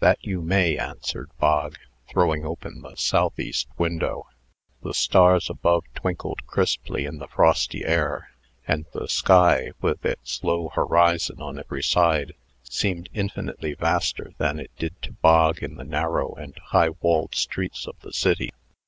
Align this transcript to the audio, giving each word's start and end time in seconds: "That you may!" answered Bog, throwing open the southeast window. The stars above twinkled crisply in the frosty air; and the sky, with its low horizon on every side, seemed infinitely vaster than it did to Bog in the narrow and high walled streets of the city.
"That 0.00 0.18
you 0.20 0.42
may!" 0.42 0.76
answered 0.76 1.30
Bog, 1.38 1.76
throwing 2.10 2.44
open 2.44 2.82
the 2.82 2.96
southeast 2.96 3.68
window. 3.78 4.26
The 4.82 4.92
stars 4.92 5.48
above 5.48 5.84
twinkled 5.94 6.44
crisply 6.48 7.04
in 7.04 7.18
the 7.18 7.28
frosty 7.28 7.84
air; 7.84 8.30
and 8.66 8.86
the 8.92 9.06
sky, 9.06 9.70
with 9.80 10.04
its 10.04 10.42
low 10.42 10.70
horizon 10.70 11.40
on 11.40 11.60
every 11.60 11.84
side, 11.84 12.34
seemed 12.64 13.08
infinitely 13.14 13.74
vaster 13.74 14.32
than 14.38 14.58
it 14.58 14.72
did 14.80 15.00
to 15.02 15.12
Bog 15.12 15.62
in 15.62 15.76
the 15.76 15.84
narrow 15.84 16.34
and 16.34 16.58
high 16.58 16.90
walled 17.00 17.36
streets 17.36 17.86
of 17.86 17.94
the 18.00 18.12
city. 18.12 18.50